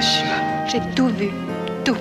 [0.00, 1.30] J'ai tout vu.
[1.84, 1.96] Tout.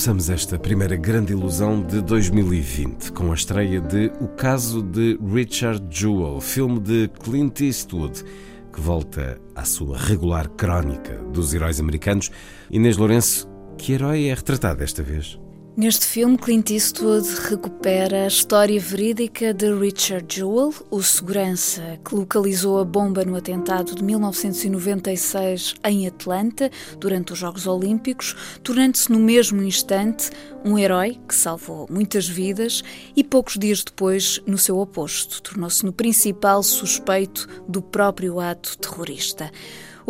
[0.00, 5.84] Começamos esta primeira grande ilusão de 2020 com a estreia de O Caso de Richard
[5.90, 8.24] Jewell, filme de Clint Eastwood,
[8.72, 12.30] que volta à sua regular crónica dos heróis americanos.
[12.70, 15.38] Inês Lourenço, que herói é retratado desta vez?
[15.80, 22.78] Neste filme, Clint Eastwood recupera a história verídica de Richard Jewell, o segurança que localizou
[22.78, 29.62] a bomba no atentado de 1996 em Atlanta durante os Jogos Olímpicos, tornando-se no mesmo
[29.62, 30.28] instante
[30.62, 32.84] um herói que salvou muitas vidas
[33.16, 39.50] e poucos dias depois, no seu oposto, tornou-se no principal suspeito do próprio ato terrorista.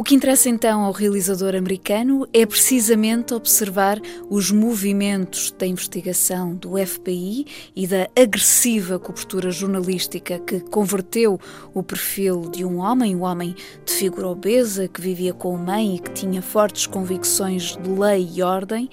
[0.00, 6.70] O que interessa então ao realizador americano é precisamente observar os movimentos da investigação do
[6.86, 7.44] FBI
[7.76, 11.38] e da agressiva cobertura jornalística que converteu
[11.74, 15.98] o perfil de um homem, um homem de figura obesa que vivia com mãe e
[15.98, 18.88] que tinha fortes convicções de lei e ordem,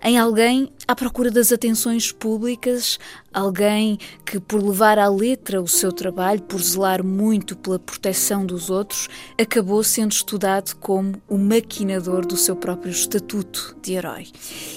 [0.00, 3.00] em alguém à procura das atenções públicas,
[3.32, 8.68] alguém que, por levar à letra o seu trabalho, por zelar muito pela proteção dos
[8.68, 9.08] outros,
[9.40, 14.26] acabou sendo estudado como o maquinador do seu próprio estatuto de herói.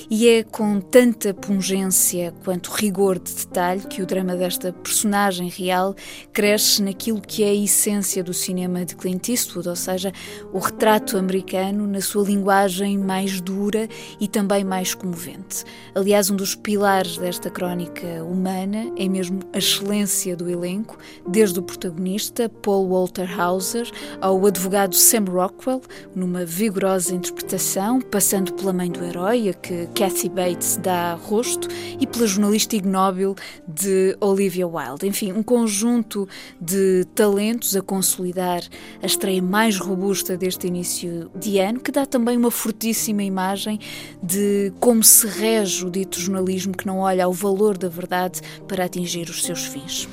[0.09, 5.95] E é com tanta pungência quanto rigor de detalhe que o drama desta personagem real
[6.31, 10.11] cresce naquilo que é a essência do cinema de Clint Eastwood, ou seja,
[10.53, 13.87] o retrato americano na sua linguagem mais dura
[14.19, 15.63] e também mais comovente.
[15.93, 20.97] Aliás, um dos pilares desta crónica humana é mesmo a excelência do elenco,
[21.27, 23.89] desde o protagonista, Paul Walter Hauser,
[24.21, 25.81] ao advogado Sam Rockwell,
[26.15, 31.67] numa vigorosa interpretação, passando pela mãe do herói, a que Kathy Bates dá rosto,
[31.99, 33.35] e pela jornalista ignóbil
[33.67, 35.07] de Olivia Wilde.
[35.07, 36.27] Enfim, um conjunto
[36.59, 38.61] de talentos a consolidar
[39.01, 43.79] a estreia mais robusta deste início de ano, que dá também uma fortíssima imagem
[44.21, 48.34] de como se rege o dito jornalismo que não olha ao valor da verdade
[48.67, 50.07] para atingir os seus fins.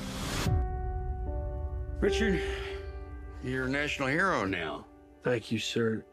[2.00, 2.40] Richard,
[3.44, 4.84] you're a national hero now.
[5.22, 6.04] Thank you, sir.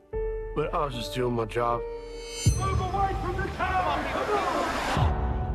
[0.56, 1.82] But I was just doing my job.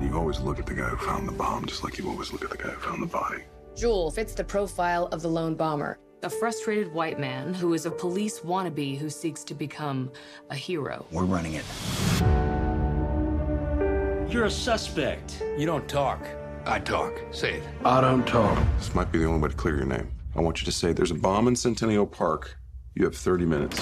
[0.01, 2.45] You always look at the guy who found the bomb just like you always look
[2.45, 3.45] at the guy who found the body.
[3.77, 5.99] Jewel fits the profile of the lone bomber.
[6.23, 10.11] A frustrated white man who is a police wannabe who seeks to become
[10.51, 11.05] a hero.
[11.11, 11.65] We're running it.
[14.33, 15.43] You're a suspect.
[15.59, 16.27] You don't talk.
[16.67, 17.13] I talk.
[17.31, 17.63] Say it.
[17.85, 18.59] I don't talk.
[18.79, 20.11] This might be the only way to clear your name.
[20.35, 22.57] I want you to say there's a bomb in Centennial Park.
[22.95, 23.81] You have 30 minutes.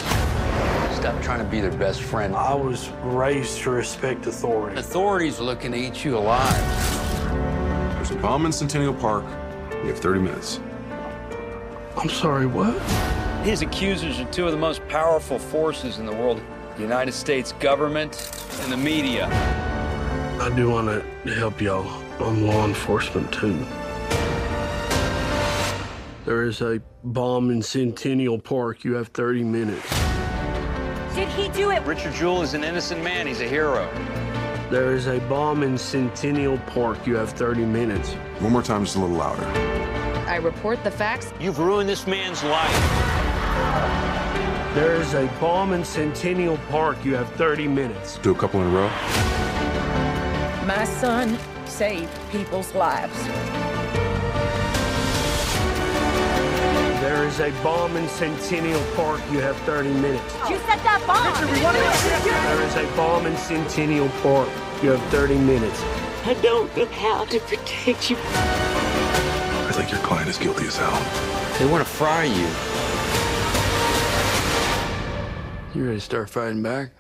[0.97, 2.35] Stop trying to be their best friend.
[2.35, 4.79] I was raised to respect authority.
[4.79, 6.55] Authorities are looking to eat you alive.
[7.95, 9.25] There's a bomb in Centennial Park.
[9.71, 10.61] You have 30 minutes.
[11.97, 12.81] I'm sorry, what?
[13.45, 16.41] His accusers are two of the most powerful forces in the world
[16.77, 18.31] the United States government
[18.63, 19.29] and the media.
[20.41, 20.89] I do want
[21.25, 22.02] to help y'all.
[22.25, 23.67] I'm law enforcement too.
[26.25, 28.85] There is a bomb in Centennial Park.
[28.85, 29.89] You have 30 minutes.
[31.15, 31.83] Did he do it?
[31.83, 33.27] Richard Jewell is an innocent man.
[33.27, 33.91] He's a hero.
[34.71, 37.07] There is a bomb in Centennial Park.
[37.07, 38.13] You have 30 minutes.
[38.39, 39.45] One more time, just a little louder.
[40.29, 41.33] I report the facts.
[41.41, 42.73] You've ruined this man's life.
[44.75, 47.05] There is a bomb in Centennial Park.
[47.05, 48.19] You have 30 minutes.
[48.19, 48.89] Do a couple in a row.
[50.65, 51.37] My son
[51.73, 53.17] saved people's lives.
[57.01, 59.23] There is a bomb in Centennial Park.
[59.33, 60.35] You have 30 minutes.
[60.51, 61.33] You set that bomb.
[62.47, 64.49] There is a bomb in Centennial Park.
[64.83, 65.83] You have 30 minutes.
[66.27, 68.17] I don't know how to protect you.
[68.19, 71.59] I think your client is guilty as hell.
[71.59, 72.49] They want to fry you.
[75.75, 76.91] You ready to start fighting back?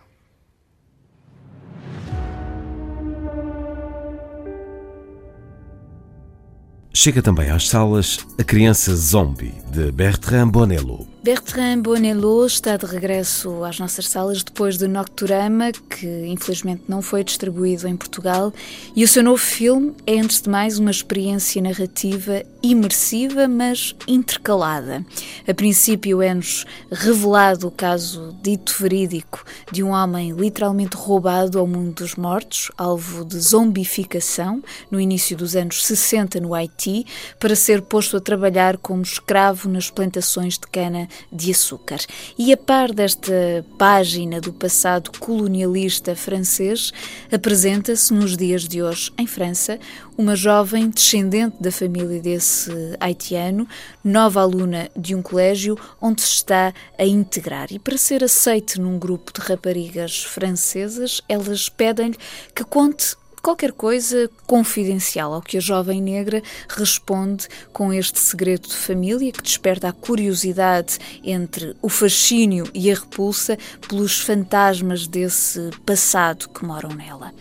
[7.02, 11.11] Chega também às salas A Criança Zombie, de Bertrand Bonello.
[11.22, 17.22] Bertrand Bonello está de regresso às nossas salas depois de Nocturama, que infelizmente não foi
[17.22, 18.52] distribuído em Portugal,
[18.96, 25.06] e o seu novo filme é, antes de mais, uma experiência narrativa imersiva, mas intercalada.
[25.46, 32.02] A princípio é-nos revelado o caso dito verídico de um homem literalmente roubado ao mundo
[32.02, 34.60] dos mortos, alvo de zombificação,
[34.90, 37.06] no início dos anos 60 no Haiti,
[37.38, 41.98] para ser posto a trabalhar como escravo nas plantações de cana de açúcar.
[42.38, 46.92] E a par desta página do passado colonialista francês,
[47.30, 49.78] apresenta-se nos dias de hoje, em França,
[50.16, 52.70] uma jovem descendente da família desse
[53.00, 53.66] haitiano,
[54.04, 57.72] nova aluna de um colégio onde se está a integrar.
[57.72, 62.16] E para ser aceite num grupo de raparigas francesas, elas pedem-lhe
[62.54, 68.74] que conte qualquer coisa confidencial, ao que a jovem negra responde com este segredo de
[68.74, 76.48] família que desperta a curiosidade entre o fascínio e a repulsa pelos fantasmas desse passado
[76.48, 77.32] que moram nela.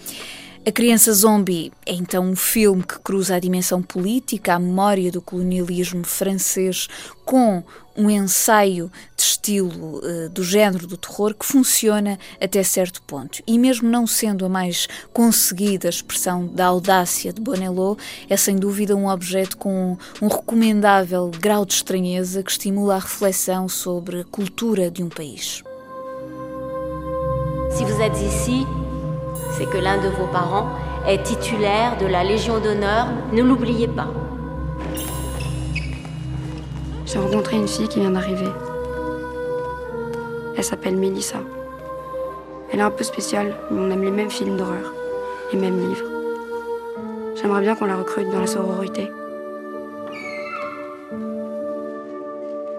[0.63, 5.19] A Criança Zombie é então um filme que cruza a dimensão política, a memória do
[5.19, 6.87] colonialismo francês,
[7.25, 7.63] com
[7.97, 13.41] um ensaio de estilo uh, do género do terror que funciona até certo ponto.
[13.47, 17.97] E mesmo não sendo a mais conseguida expressão da audácia de Bonello,
[18.29, 23.67] é sem dúvida um objeto com um recomendável grau de estranheza que estimula a reflexão
[23.67, 25.63] sobre a cultura de um país.
[27.75, 28.80] Se vous êtes ici,
[29.51, 30.69] c'est que l'un de vos parents
[31.07, 33.07] est titulaire de la Légion d'honneur.
[33.31, 34.07] Ne l'oubliez pas.
[37.05, 38.49] J'ai rencontré une fille qui vient d'arriver.
[40.55, 41.39] Elle s'appelle Melissa.
[42.71, 44.93] Elle est un peu spéciale, mais on aime les mêmes films d'horreur,
[45.51, 46.05] les mêmes livres.
[47.35, 49.11] J'aimerais bien qu'on la recrute dans la sororité.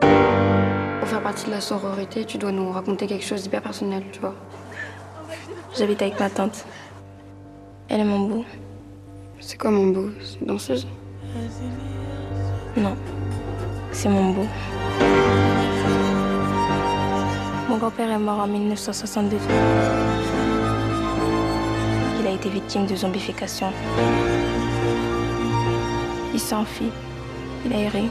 [0.00, 4.20] Pour faire partie de la sororité, tu dois nous raconter quelque chose d'hyper personnel, tu
[4.20, 4.34] vois.
[5.76, 6.66] J'habite avec ma tante.
[7.88, 8.44] Elle est mon beau.
[9.40, 10.86] C'est quoi mon beau C'est une danseuse
[12.76, 12.96] Non.
[13.90, 14.46] C'est mon beau.
[17.68, 19.36] Mon grand-père est mort en 1962.
[22.20, 23.72] Il a été victime de zombification.
[26.34, 26.90] Il s'enfuit.
[27.64, 28.04] Il a erré.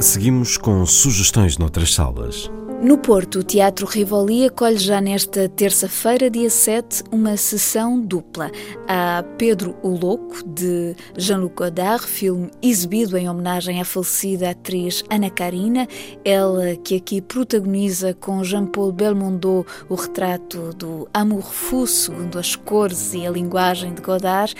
[0.00, 2.50] Seguimos com sugestões noutras salas.
[2.84, 8.50] No Porto, o Teatro Rivoli acolhe já nesta terça-feira, dia 7, uma sessão dupla.
[8.86, 15.30] Há Pedro o Louco, de Jean-Luc Godard, filme exibido em homenagem à falecida atriz Ana
[15.30, 15.88] Karina,
[16.22, 23.14] ela que aqui protagoniza com Jean-Paul Belmondo o retrato do amour fou, segundo as cores
[23.14, 24.54] e a linguagem de Godard,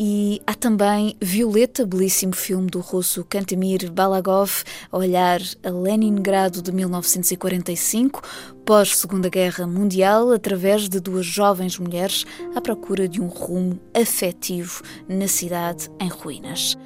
[0.00, 4.62] e há também Violeta, belíssimo filme do russo Kantemir Balagov,
[4.92, 8.22] olhar a Leningrado de 1945,
[8.64, 12.24] pós-Segunda Guerra Mundial, através de duas jovens mulheres
[12.54, 16.78] à procura de um rumo afetivo na cidade em ruínas.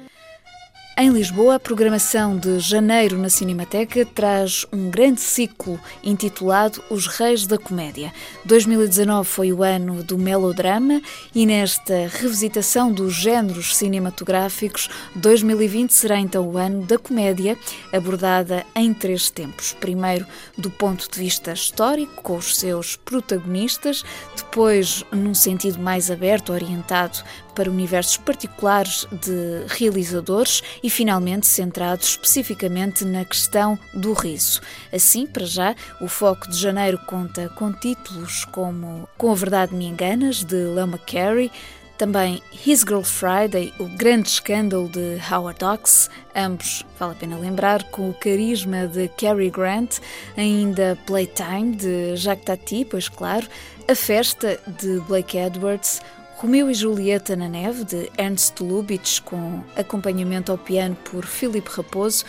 [0.95, 7.47] Em Lisboa, a programação de janeiro na Cinemateca traz um grande ciclo intitulado Os Reis
[7.47, 8.13] da Comédia.
[8.45, 11.01] 2019 foi o ano do melodrama
[11.33, 17.57] e nesta revisitação dos géneros cinematográficos, 2020 será então o ano da comédia,
[17.91, 19.73] abordada em três tempos.
[19.79, 24.03] Primeiro, do ponto de vista histórico, com os seus protagonistas,
[24.37, 27.23] depois, num sentido mais aberto, orientado
[27.55, 34.61] para universos particulares de realizadores e, finalmente, centrado especificamente na questão do riso.
[34.91, 39.85] Assim, para já, o foco de janeiro conta com títulos como Com a Verdade Me
[39.85, 41.49] Enganas, de Leo McCarey,
[41.97, 47.83] também His Girl Friday, o grande escândalo de Howard Hawks, ambos, vale a pena lembrar,
[47.91, 49.99] com o carisma de Cary Grant,
[50.35, 53.47] ainda Playtime, de Jacques Tati, pois claro,
[53.87, 56.01] A Festa, de Blake Edwards,
[56.43, 62.25] Romeu e Julieta na Neve, de Ernst Lubitsch, com acompanhamento ao piano por Philip Raposo,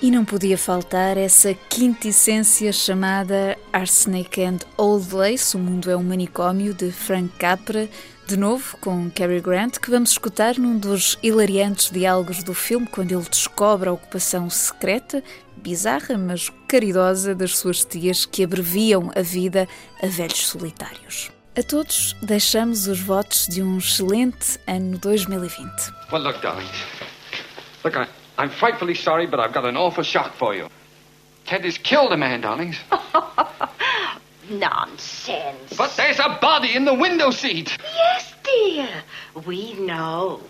[0.00, 6.04] e não podia faltar essa quintessência chamada Arsenic and Old Lace, O Mundo é um
[6.04, 7.88] Manicômio, de Frank Capra,
[8.28, 13.10] de novo com Cary Grant, que vamos escutar num dos hilariantes diálogos do filme, quando
[13.10, 15.20] ele descobre a ocupação secreta,
[15.56, 19.66] bizarra, mas caridosa, das suas tias que abreviam a vida
[20.00, 21.36] a velhos solitários.
[21.58, 25.92] A todos deixamos os votos de um excelente ano 2020.
[26.12, 26.68] Well, look, darling.
[27.82, 28.06] Look, I,
[28.38, 30.70] I'm frightfully sorry, but I've got an awful shock for you.
[31.46, 32.78] Ted has killed a man, darlings.
[34.48, 35.76] Nonsense.
[35.76, 37.76] But there's a body in the window seat.
[37.92, 38.88] Yes, dear.
[39.44, 40.40] We know.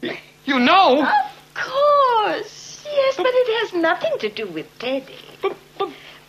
[0.44, 1.04] You know?
[1.04, 2.84] Of course.
[3.16, 5.24] but it has nothing to do with Teddy.
[5.40, 5.56] but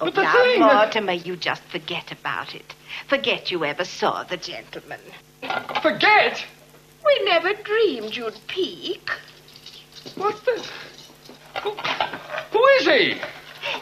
[0.02, 2.74] oh, the now, thing- Mortimer, you just forget about it.
[3.08, 5.00] Forget you ever saw the gentleman.
[5.82, 6.44] Forget?
[7.06, 9.10] We never dreamed you'd peek.
[10.16, 10.70] What's this?
[11.64, 11.72] Who,
[12.52, 13.16] who is he?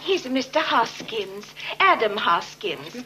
[0.02, 0.60] He's Mr.
[0.60, 1.46] Hoskins,
[1.80, 3.04] Adam Hoskins.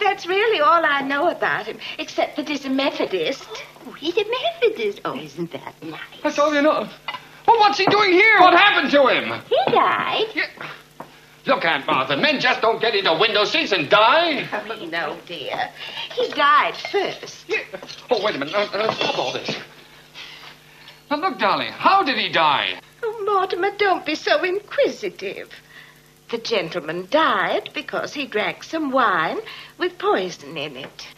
[0.00, 3.48] That's really all I know about him, except that he's a Methodist.
[3.86, 5.00] Oh, he's a Methodist.
[5.04, 6.00] Oh, isn't that nice?
[6.22, 6.88] That's all you know.
[7.46, 8.40] Well, what's he doing here?
[8.40, 9.40] What happened to him?
[9.48, 10.26] He died.
[11.46, 14.46] Look, Aunt Martha, men just don't get into window seats and die.
[14.52, 15.70] Oh, no, dear.
[16.14, 17.46] He died first.
[18.10, 18.54] Oh, wait a minute.
[18.54, 19.56] Uh, uh, stop all this.
[21.10, 22.80] Now, look, darling, how did he die?
[23.02, 25.50] Oh, Mortimer, don't be so inquisitive.
[26.30, 29.38] The gentleman died because he drank some wine
[29.78, 31.08] with poison in it.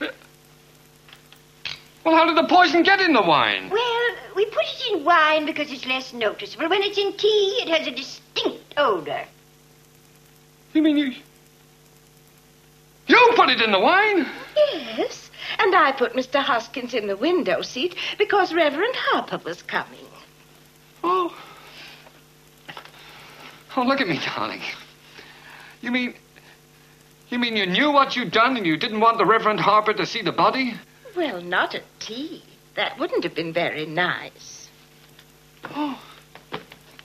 [2.04, 3.68] Well, how did the poison get in the wine?
[3.70, 6.68] Well, we put it in wine because it's less noticeable.
[6.68, 9.24] When it's in tea, it has a distinct odor.
[10.72, 11.12] You mean you...
[13.06, 14.26] You put it in the wine?
[14.72, 16.40] Yes, and I put Mr.
[16.40, 20.06] Hoskins in the window seat because Reverend Harper was coming.
[21.02, 21.36] Oh.
[23.76, 24.62] Oh, look at me, darling.
[25.80, 26.14] You mean...
[27.30, 30.04] You mean you knew what you'd done and you didn't want the Reverend Harper to
[30.04, 30.74] see the body?
[31.16, 32.42] Well, not at tea.
[32.74, 34.68] That wouldn't have been very nice.
[35.64, 36.00] Oh.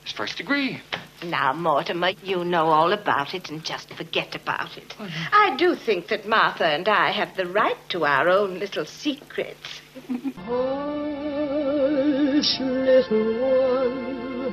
[0.04, 0.82] It's first degree.
[1.25, 4.95] Now, Mortimer, you know all about it and just forget about it.
[5.33, 9.81] I do think that Martha and I have the right to our own little secrets.
[10.47, 14.53] Hush, little one,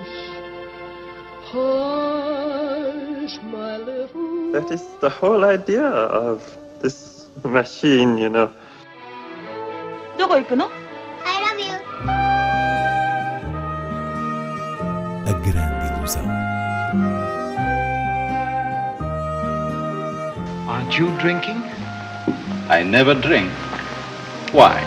[0.00, 0.16] hush.
[1.50, 6.42] Hush, my little That is the whole idea of
[6.82, 8.50] this machine, you know.
[10.18, 10.70] どこ行くの
[11.24, 11.58] I love
[12.37, 12.37] you.
[15.29, 16.25] A grande ilusão.
[20.67, 21.61] Aren't you drinking?
[22.67, 23.51] I never drink.
[24.51, 24.81] Why?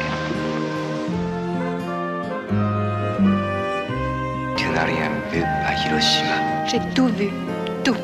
[4.57, 6.67] Tu n'as rien vu à Hiroshima.
[6.67, 7.31] J'ai tout vu.
[7.85, 7.97] Tout.